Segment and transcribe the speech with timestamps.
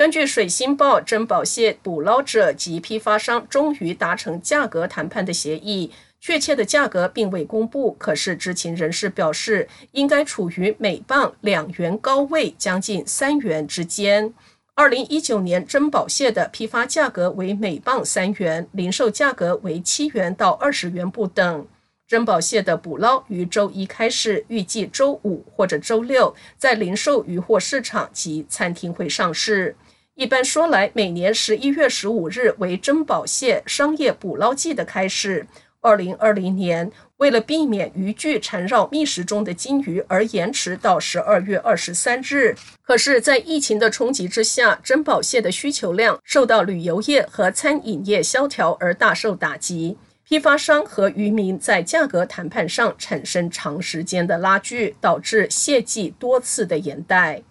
[0.00, 7.92] 根据水星报，珍宝蟹捕捞者及批发商终于达成价格谈判的协议，确切的价格并未公布。
[7.98, 14.32] 可是知情人士表示，应该处于每磅两元高位，将近三元之间。
[14.74, 21.66] 二零一九年，珍宝蟹的批发价格为每磅三元，零售价格为七元到二十元不等。
[22.10, 29.76] 珍宝蟹的捕捞于周一开始，预计周五或者周六在零售渔货市场及餐厅会上市。
[30.16, 35.46] 一般说来，每年十一月十五日为珍宝蟹商业捕捞季的开始。
[35.82, 42.56] 二零二零年，为了避免渔具缠绕觅食中的金鱼而延迟到十二月二十三日。
[42.82, 49.96] 可是，在疫情的冲击之下，珍宝蟹的需求量受到旅游业和餐饮业萧条而大受打击。
[50.30, 57.42] 批发商和渔民在价格谈判上产生长时间的拉锯，导致蟹季多次的延宕。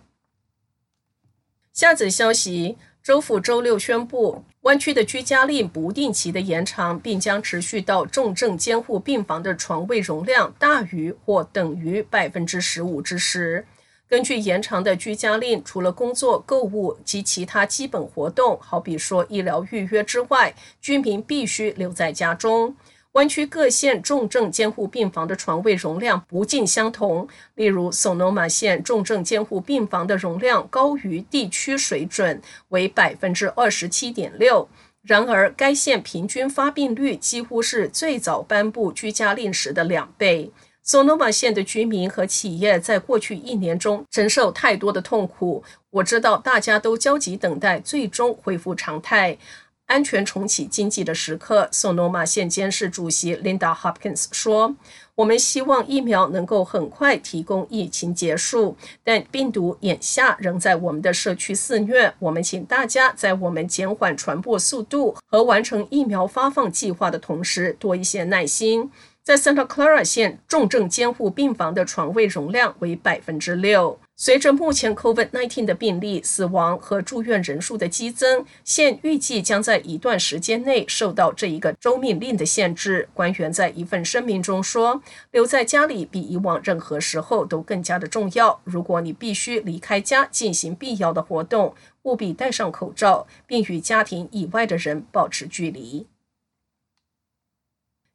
[1.74, 2.78] 下则消息。
[3.04, 13.66] 州府周六宣布，湾区的居家令不定期的延长，并将持续到重症监护病房的床位容量大于或等于百分之十五之时。
[14.10, 22.76] 根据延长的居家令，除了工作、购物及其他基本活动，好比说医疗预约之外，居民必须留在家中。
[23.12, 34.68] 湾区各县重症监护病房的床位容量不尽相同，例如索诺玛县重症监护病房的容量高于地区水准，为百分之二十七点六。
[35.04, 40.52] 然而，该县平均发病率几乎是最早颁布居家令时的两倍。
[40.84, 49.38] 索诺玛县的居民和企业在过去一年中承受太多的痛苦，我知道大家都焦急等待最终恢复常态。
[49.86, 54.76] 安全重启经济的时刻，索诺玛县监事主席 Linda Hopkins 说
[55.16, 62.14] ：“我们希望疫苗能够很快提供疫情结束，但病毒眼下仍在我们的社区肆虐。
[62.20, 68.92] 我们请大家在我们减缓传播速度和完成疫苗发放计划的同时，多一些耐心。”
[69.30, 74.00] 在 Santa Clara 县重症监护病房的床位容量为百分之六。
[74.16, 83.08] 随着目前 COVID-19 的病例、死亡和住院人数的激增，县预计将在一段时间内受到这一个州命令的限制。
[83.14, 88.60] 官员在一份声明中说：“留在家里比以往任何时候都更加的重要。
[88.64, 96.08] 如果你必须离开家进行必要的活动，务必戴上口罩，并与家庭以外的人保持距离。”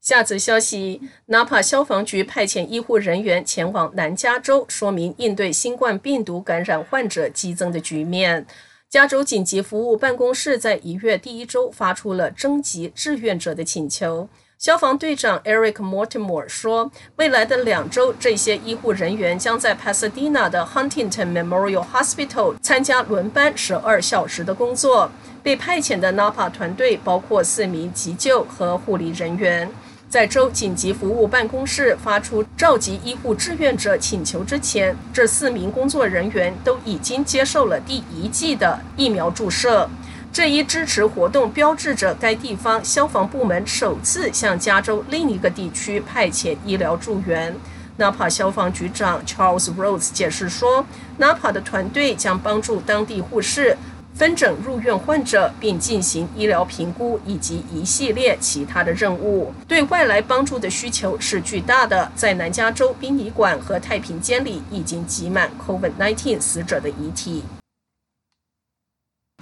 [0.04, 8.44] 下则消息，Napa 消防局派遣医护人员前往南加州，说明应对新冠病毒感染患者激增的局面。
[8.90, 14.28] 加州紧急服务办公室在一月第一周发出了征集志愿者的请求。
[14.58, 25.10] 消防队长 Eric Mortimer 说，未来的两周，这些医护人员将在 Pasadena 的 Huntington Memorial Hospital 参加轮班十二小时的工作。
[25.42, 29.70] 被派遣的 Napa 团队包括四名急救和护理人员。
[30.14, 39.90] 在州紧急服务办公室发出召集医护志愿者请求之前，这四名工作人员都已经接受了第一剂的疫苗注射。
[40.32, 47.52] 这一支持活动标志着该地方消防部门首次向加州另一个地区派遣医疗助援。
[47.96, 50.86] 纳帕消防局长 Charles Rose 解释说，
[51.18, 53.76] 纳帕的团队将帮助当地护士。
[54.14, 59.52] 分诊入院患者，并进行医疗评估以及一系列其他的任务。
[59.66, 62.10] 对外来帮助的需求是巨大的。
[62.14, 67.42] 在南加州殡仪馆和太平间里，已经挤满 COVID-19 死者的遗体。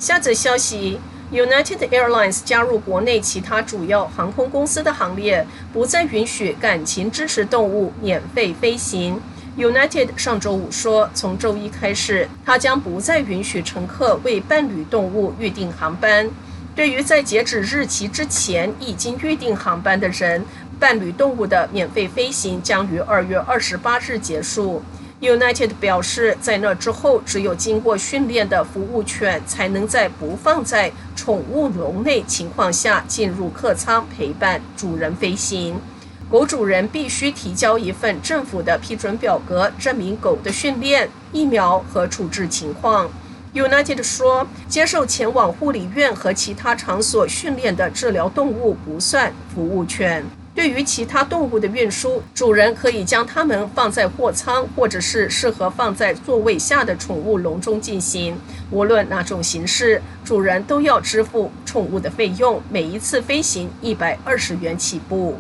[0.01, 0.99] 下则消息
[1.31, 9.21] ：United Airlines 加入国内其他主要航空公司的行列，不再允许感情支持动物免费飞行。
[9.57, 16.31] United 上周五说，从周一开始，它将不再允许乘客为伴侣动物预订航班。
[16.75, 20.43] 对于在截止日期之前已经预订航班的人，
[20.81, 24.83] 伴侣动物的免费飞行将于二月二十八日结束。
[25.21, 35.77] United 表示，在那之后，只有经过训练的服务犬才能在不放在宠物笼内情况下进入客舱陪伴主人飞行。
[36.33, 43.11] 狗主人必须提交一份政府的批准表格，证明狗的训练、疫苗和处置情况。
[43.53, 50.25] United 说，接受前往护理院和其他场所训练的治疗动物不算服务犬。
[50.55, 58.35] 对于其他动物的运输，主人可以将它们放在货舱，或者是适合放在座位下的宠物笼中进行。
[58.71, 65.37] 无论哪种形式，主人都要支付宠物的费用，每一次飞行一百二十元起步。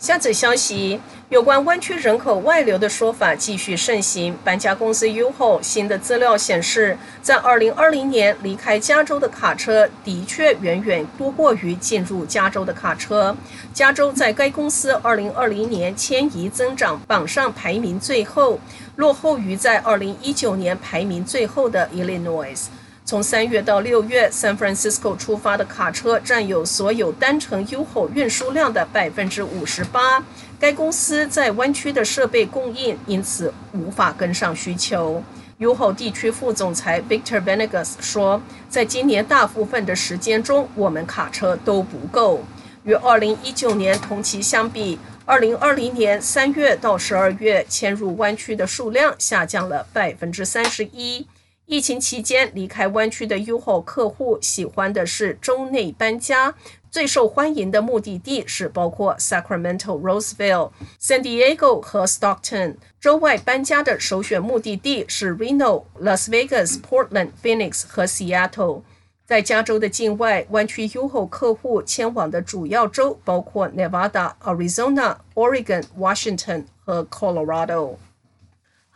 [0.00, 0.98] 下则消息，
[1.28, 4.34] 有关湾区人口外流的说法继续盛行。
[4.42, 13.36] 搬家公司 U-Haul 新的资料显示，在2020年离开加州的卡车的确远远多过于进入加州的卡车。
[13.74, 18.58] 加州在该公司2020年迁移增长榜上排名最后，
[18.96, 22.68] 落后于在2019年排名最后的 Illinois。
[23.10, 30.24] 从三月到六月，San Francisco 出发的卡车占有所有单程 U-Haul 运输量的百分之五十八。
[30.60, 35.20] 该公司在湾区的设备供应因此无法跟上需求。
[35.58, 38.40] U-Haul 地区副总裁 Victor Venegas 说
[38.70, 42.44] ：“在今年大部分的时间中，我们卡车都不够。
[42.84, 51.26] 与二零一九年同期相比，二零二零年三月到十二月迁入湾区的数量下降了百分之三十一。”
[51.70, 56.52] 疫情期间离开湾区的 U-Haul 客户喜欢的是州内搬家，
[56.90, 62.74] 最受欢迎的目的地是包括 Sacramento、Roseville、San Diego 和 Stockton。
[62.98, 68.82] 州外搬家的首选目的地是 Reno、Las Vegas、Portland、Phoenix 和 Seattle。
[69.24, 77.94] 在加州的境外，湾区 U-Haul 客户迁往的主要州包括 Nevada、Arizona、Oregon、Washington 和 Colorado。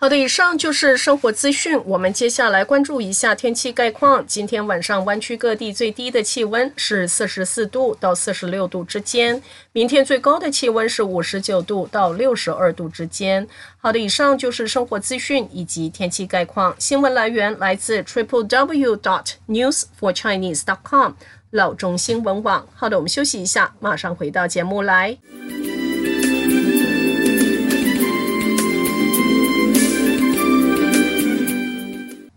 [0.04, 1.80] 好的，以上就是生活资讯。
[1.86, 4.22] 我们接下来关注一下天气概况。
[4.26, 9.42] 今天晚上湾区各地最低的气温是四十四度到四十六度之间，
[9.72, 13.48] 明天最高的气温是五十九度到六十二度之间。
[13.78, 16.76] 好的，以上就是生活资讯以及天气概况。
[16.78, 21.12] 新闻来源来自 triple w dot news for chinese dot com
[21.52, 22.68] 老中新闻网。
[22.74, 25.16] 好的，我们休息一下，马上回到节目来。